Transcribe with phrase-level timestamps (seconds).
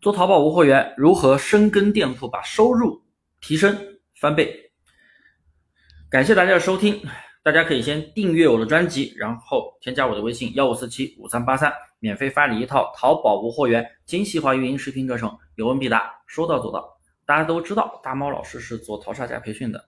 [0.00, 3.02] 做淘宝无货源，如何深耕店铺，把收入
[3.38, 3.76] 提升
[4.18, 4.72] 翻倍？
[6.08, 6.98] 感谢大家的收听，
[7.42, 16.96] 大家可以先订阅我的专辑，然后添加我的微信幺五四七五三八三，免费发你一套淘宝无货源精细化运营视频课程，有问必答，说到做到。
[17.26, 19.84] 大家都知道，大猫老师是做淘沙家培训的。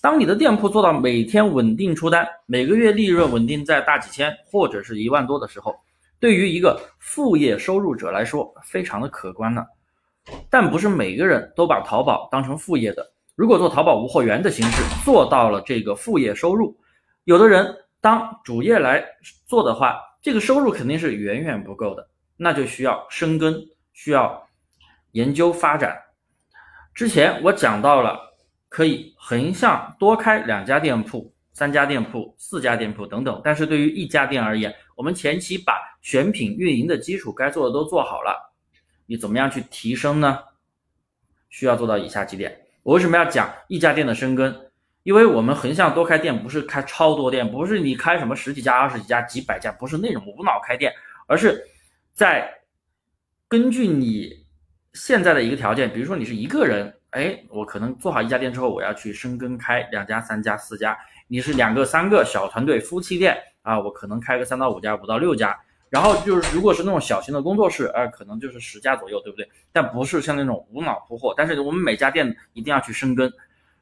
[0.00, 5.76] 当你的店铺做到每天稳定出单，每个月利润稳定在大几千或者是一万多的时候。
[6.22, 9.66] 对于一个副业收入者来说，非常的可观了。
[10.48, 13.04] 但不是每个人都把淘宝当成副业的。
[13.34, 16.78] 如果做淘宝无货源的形式做到了这个副业收入，
[17.24, 19.04] 有的人当主业来
[19.46, 23.60] 做的话，这个收入肯定是远远不够的，那就需要深耕，
[23.92, 24.46] 需要
[25.10, 25.98] 研究发展。
[26.94, 28.16] 之前我讲到了，
[28.68, 31.34] 可以横向多开两家店铺。
[31.52, 38.52] 三家店铺、四家店铺等等，但是对于一家店而言，我们前期把选品、运营的基础该做的都做好了，
[39.06, 40.38] 你怎么样去提升呢？
[41.48, 42.60] 需要做到以下几点。
[42.82, 44.66] 我为什么要讲一家店的深耕？
[45.04, 50.92] 因为我们横向多开店，不是开超多店，不是你开什么十几家、二十几家、几百家，不是那种无脑开店，
[51.26, 51.64] 而是
[52.12, 52.48] 在
[53.48, 54.46] 根据你
[54.94, 60.96] 现在的一个条件，比如说你是一个人，哎，我可能做好一家店之后，我要去深耕开两家、三家、四家。
[61.26, 65.58] 你是两个、三个小团队夫妻店啊，我可能开个三到五家、五到六家，
[65.92, 69.46] 然后就是如果是那种小型的工作室，呃，可能就是十家左右，对不对？
[69.74, 73.30] 但不是像那种无脑铺货，但是我们每家店一定要去深耕。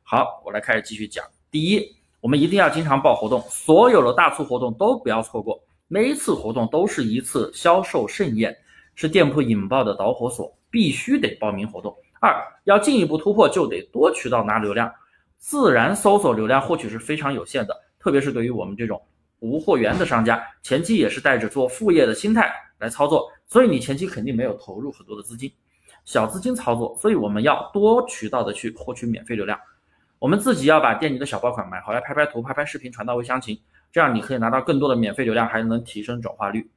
[0.02, 1.24] 好，我来开始继续讲。
[1.52, 8.56] 第一，我们一定要经常报活动，所有的大促活动都不要错过，每一次活动都是一次销售盛宴，
[8.96, 11.96] 是店铺引爆的导火索，必须得报名活动。
[12.18, 14.92] 二，要进一步突破，就得多渠道拿流量。
[15.38, 19.00] 自然搜索流量获取是非常有限的，特别是对于我们这种
[19.40, 25.52] 无货源的商家，前期也是带着做副业的心态来操作，所以你前期肯定没有投入很多的资金，
[26.04, 29.58] 小资金操作，所以我们要多渠道的去获取免费流量。
[30.18, 36.70] 我们自己要把店里的小爆款买回来，拍拍图、拍拍视频，传到微详情，这样你可以拿到更多的免费流量，还能提升转化率。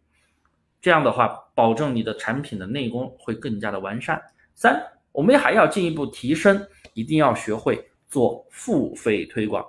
[0.81, 4.21] 这样的话，保证你的产品的内功会更加的完善。
[4.55, 4.81] 三，
[5.11, 7.89] 我们还要进一步提升，一定要学会。
[8.09, 9.65] 做付费推广，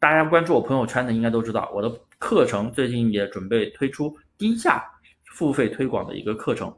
[0.00, 4.84] 大家关注我朋友圈的应该都知道，我的课程最近也准备推出低价
[5.24, 6.72] 付费推广的一个课程，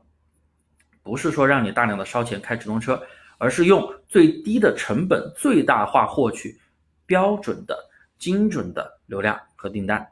[1.03, 3.03] 不是说让你大量的烧钱开直通车，
[3.37, 6.59] 而是用最低的成本最大化获取
[7.05, 7.77] 标准的
[8.19, 10.07] 精准的流量和订单。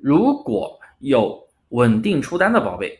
[0.00, 2.96] 如果有稳定出单的宝贝，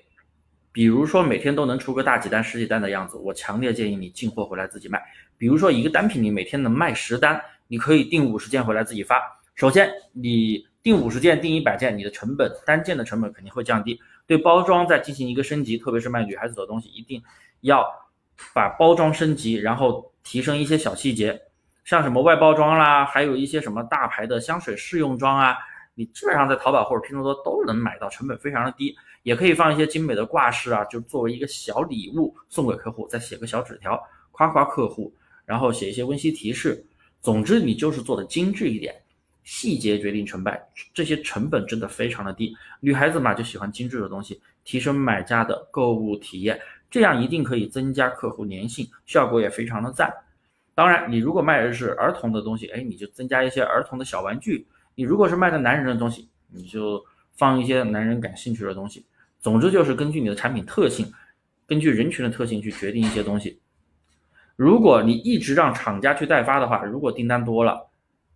[0.72, 5.00] 比如说每天都能出个大几单、十几单的样子，我强烈建议你进货回来自己卖。
[5.38, 7.40] 比如说一个单品你每天能卖十单，
[7.72, 9.18] 你可以订五十件回来自己发。
[9.54, 13.98] 首先你订五十件、订一百件，你的成本单件的成本肯定会降低。
[14.26, 17.22] 对包装再进行一个升级，特别是卖女孩子的东西，一定
[17.62, 17.82] 要
[18.52, 21.40] 把包装升级，然后提升一些小细节，
[21.82, 25.56] 像什么外包装啦，还有一些什么大牌的香水试用装啊，
[25.94, 28.94] 你基本上在淘宝或者拼多多都能买到，成本非常的低。
[29.22, 33.98] 也可以放一些精美的挂饰啊，就作为一个小礼物送给客户，再写个小纸条
[34.30, 35.14] 夸夸客户。
[35.44, 36.86] 然后写一些温馨提示，
[37.22, 38.94] 总之你就是做的精致一点，
[39.44, 40.60] 细节决定成败，
[40.92, 42.54] 这些成本真的非常的低。
[42.80, 50.12] 女孩子嘛就喜欢精致的东西，提升买家的购物体验，这样一定可以增加客户粘性，效果也非常的赞。
[50.74, 54.64] 当然，你如果卖的是儿童的东西，哎，你就增加一些儿童的小玩具；
[54.96, 57.04] 你如果是卖的男人的东西，你就
[57.36, 59.04] 放一些男人感兴趣的东西。
[59.38, 61.06] 总之就是根据你的产品特性，
[61.66, 63.60] 根据人群的特性去决定一些东西。
[64.56, 67.88] 如果你一直让厂家去代发的话，如果订单多了，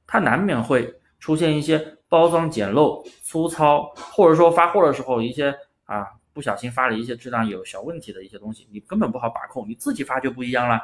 [0.07, 9.69] 它难免会出现一些包装简陋、粗糙，或者说发货的时候一些啊不小心发了一些质量有小问题的一些东西，你根本不好把控。
[9.69, 10.81] 你自己发就不一样了。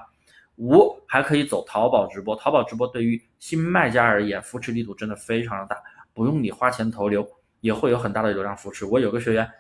[0.57, 5.83] 五还可以走淘宝直播，淘宝直播对于新卖家而言，扶持力度真的非常的大，
[6.13, 7.27] 不用你花钱投流，
[7.61, 8.85] 也会有很大的流量扶持。
[8.85, 9.51] 我有个学员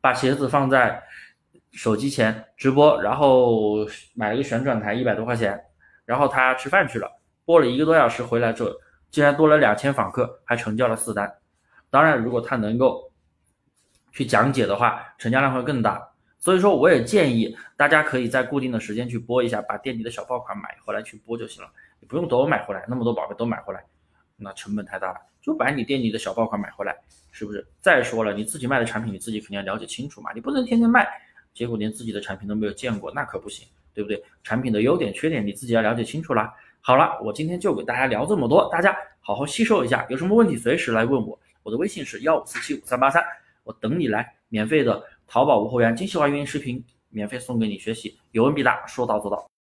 [0.00, 1.02] 把鞋子放在。
[1.72, 5.60] 手机前直播，然后买了个旋转台，一百多块钱。
[6.04, 7.08] 然后他吃饭去了，
[7.44, 8.70] 播了一个多小时，回来之后
[9.10, 11.32] 竟然多了两千访客，还成交了四单。
[11.90, 13.10] 当然，如果他能够
[14.12, 16.06] 去讲解的话，成交量会更大。
[16.38, 21.70] 所以说，我也建议大家可以在固定的时间去播一下，把店里的小爆款买回来去播就行了，
[22.00, 23.82] 你不用都买回来，那么多宝贝都买回来，
[24.36, 25.20] 那成本太大了。
[25.40, 26.96] 就把你店里的小爆款买回来，
[27.30, 27.66] 是不是？
[27.80, 31.08] 再说了，你自己卖的产品，你自己肯定要了解清楚嘛，你不能天天卖。
[31.54, 34.22] 结果连自己的产品都没有见过，那可不行，对不对？
[34.42, 36.52] 产品的优点、缺点你自己要了解清楚啦。
[36.80, 40.06] 好了，我今天就给大家聊这么多，大家好好吸收一下。
[40.08, 43.22] 有什么问题随时来问我，我的微信是幺五四七五三八三，
[43.64, 49.51] 我等你来免费的淘宝无货源精细化运营视频免费送给你学习，有问必答，说到做到。